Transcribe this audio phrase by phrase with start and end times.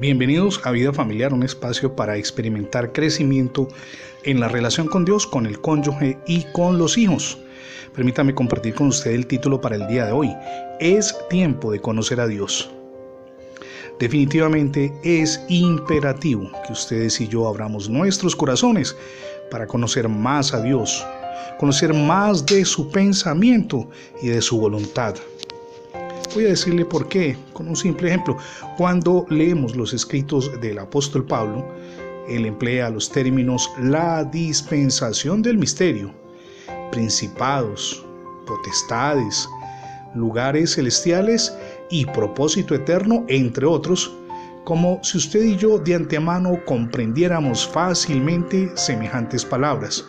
[0.00, 3.68] Bienvenidos a Vida Familiar, un espacio para experimentar crecimiento
[4.24, 7.38] en la relación con Dios, con el cónyuge y con los hijos.
[7.94, 10.34] Permítame compartir con usted el título para el día de hoy.
[10.80, 12.72] Es tiempo de conocer a Dios.
[14.00, 18.96] Definitivamente es imperativo que ustedes y yo abramos nuestros corazones
[19.48, 21.06] para conocer más a Dios,
[21.56, 23.88] conocer más de su pensamiento
[24.20, 25.14] y de su voluntad.
[26.34, 28.36] Voy a decirle por qué, con un simple ejemplo.
[28.76, 31.64] Cuando leemos los escritos del apóstol Pablo,
[32.28, 36.12] él emplea los términos la dispensación del misterio,
[36.90, 38.04] principados,
[38.48, 39.48] potestades,
[40.16, 41.56] lugares celestiales
[41.88, 44.12] y propósito eterno, entre otros,
[44.64, 50.04] como si usted y yo de antemano comprendiéramos fácilmente semejantes palabras.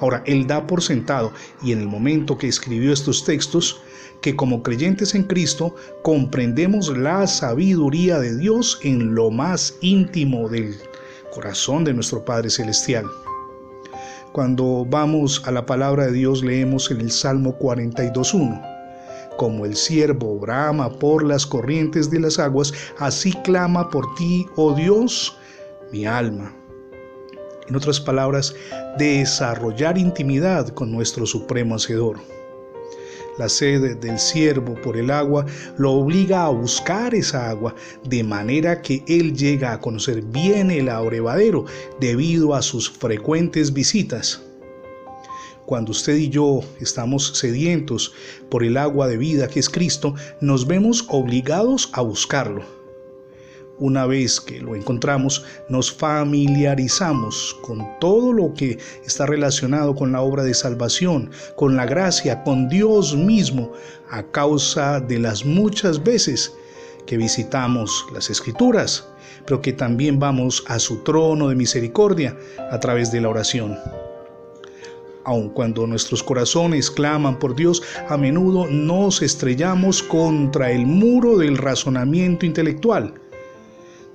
[0.00, 3.80] Ahora, él da por sentado, y en el momento que escribió estos textos,
[4.20, 10.74] que como creyentes en Cristo comprendemos la sabiduría de Dios en lo más íntimo del
[11.32, 13.04] corazón de nuestro Padre Celestial.
[14.32, 18.76] Cuando vamos a la palabra de Dios leemos en el Salmo 42.1
[19.38, 24.74] como el siervo brama por las corrientes de las aguas, así clama por ti, oh
[24.74, 25.38] Dios,
[25.92, 26.52] mi alma.
[27.68, 28.54] En otras palabras,
[28.98, 32.18] desarrollar intimidad con nuestro Supremo Hacedor.
[33.38, 38.82] La sed del siervo por el agua lo obliga a buscar esa agua, de manera
[38.82, 41.64] que él llega a conocer bien el abrevadero
[42.00, 44.42] debido a sus frecuentes visitas.
[45.66, 48.12] Cuando usted y yo estamos sedientos
[48.50, 52.77] por el agua de vida que es Cristo, nos vemos obligados a buscarlo
[53.80, 60.20] una vez que lo encontramos, nos familiarizamos con todo lo que está relacionado con la
[60.20, 63.72] obra de salvación, con la gracia, con Dios mismo,
[64.10, 66.52] a causa de las muchas veces
[67.06, 69.08] que visitamos las escrituras,
[69.46, 72.36] pero que también vamos a su trono de misericordia
[72.70, 73.78] a través de la oración.
[75.24, 81.58] Aun cuando nuestros corazones claman por Dios, a menudo nos estrellamos contra el muro del
[81.58, 83.14] razonamiento intelectual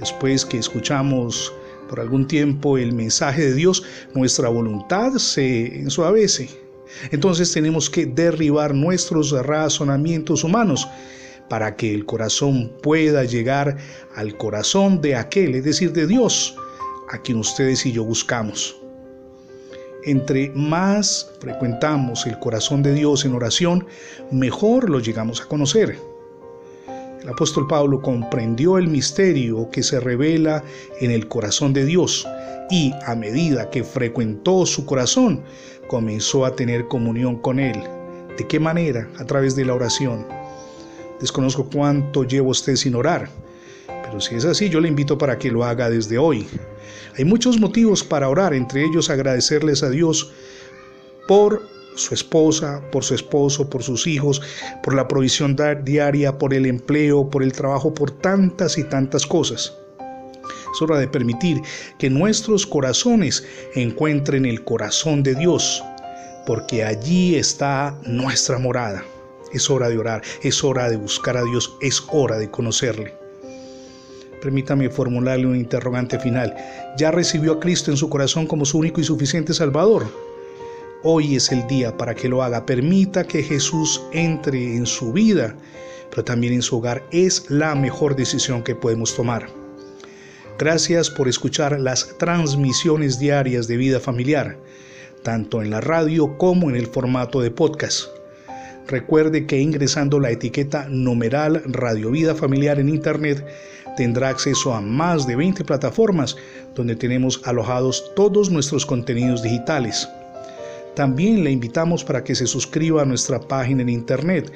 [0.00, 1.52] Después que escuchamos
[1.88, 3.82] por algún tiempo el mensaje de Dios,
[4.14, 6.48] nuestra voluntad se ensuavece.
[7.10, 10.88] Entonces tenemos que derribar nuestros razonamientos humanos
[11.48, 13.76] para que el corazón pueda llegar
[14.14, 16.54] al corazón de aquel, es decir, de Dios,
[17.10, 18.76] a quien ustedes y yo buscamos.
[20.04, 23.86] Entre más frecuentamos el corazón de Dios en oración,
[24.30, 25.98] mejor lo llegamos a conocer.
[27.22, 30.62] El apóstol Pablo comprendió el misterio que se revela
[31.00, 32.26] en el corazón de Dios
[32.70, 35.42] y a medida que frecuentó su corazón,
[35.88, 37.82] comenzó a tener comunión con Él.
[38.36, 39.08] ¿De qué manera?
[39.18, 40.26] A través de la oración.
[41.20, 43.28] Desconozco cuánto lleva usted sin orar,
[43.86, 46.46] pero si es así, yo le invito para que lo haga desde hoy.
[47.16, 50.32] Hay muchos motivos para orar, entre ellos agradecerles a Dios
[51.26, 51.62] por
[51.98, 54.40] su esposa, por su esposo, por sus hijos,
[54.82, 59.74] por la provisión diaria, por el empleo, por el trabajo, por tantas y tantas cosas.
[60.72, 61.60] Es hora de permitir
[61.98, 63.44] que nuestros corazones
[63.74, 65.82] encuentren el corazón de Dios,
[66.46, 69.04] porque allí está nuestra morada.
[69.52, 73.14] Es hora de orar, es hora de buscar a Dios, es hora de conocerle.
[74.42, 76.54] Permítame formularle un interrogante final.
[76.96, 80.06] ¿Ya recibió a Cristo en su corazón como su único y suficiente Salvador?
[81.04, 82.66] Hoy es el día para que lo haga.
[82.66, 85.54] Permita que Jesús entre en su vida,
[86.10, 87.04] pero también en su hogar.
[87.12, 89.46] Es la mejor decisión que podemos tomar.
[90.58, 94.58] Gracias por escuchar las transmisiones diarias de vida familiar,
[95.22, 98.08] tanto en la radio como en el formato de podcast.
[98.88, 103.46] Recuerde que ingresando la etiqueta numeral Radio Vida Familiar en Internet
[103.96, 106.36] tendrá acceso a más de 20 plataformas
[106.74, 110.08] donde tenemos alojados todos nuestros contenidos digitales.
[110.98, 114.52] También le invitamos para que se suscriba a nuestra página en internet.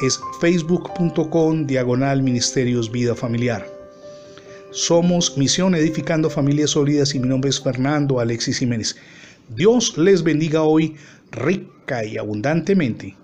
[0.00, 3.68] Es facebook.com diagonal ministerios vida familiar.
[4.70, 8.96] Somos Misión Edificando Familias Sólidas y mi nombre es Fernando Alexis Jiménez.
[9.54, 10.96] Dios les bendiga hoy
[11.30, 13.14] rica y abundantemente.